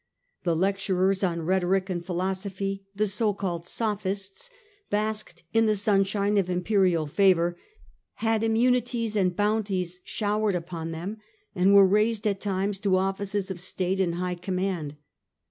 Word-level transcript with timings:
The 0.45 0.55
lecturers 0.55 1.23
on 1.23 1.43
rhetoric 1.43 1.87
and 1.87 2.03
philosophy, 2.03 2.87
the 2.95 3.07
so 3.07 3.35
called 3.35 3.67
sophists, 3.67 4.49
basked 4.89 5.43
in 5.53 5.67
the 5.67 5.75
sunshine 5.75 6.39
of 6.39 6.49
imperial 6.49 7.05
favour, 7.05 7.55
had 8.15 8.41
immunities 8.43 9.15
and 9.15 9.35
bounties 9.35 9.99
showered 10.03 10.55
upon 10.55 10.89
them, 10.89 11.17
and 11.53 11.71
were 11.75 11.85
raised 11.85 12.25
at 12.25 12.41
times 12.41 12.79
to 12.79 12.97
offices 12.97 13.51
of 13.51 13.59
state 13.59 13.99
and 13.99 14.15
high 14.15 14.33
command. 14.33 14.95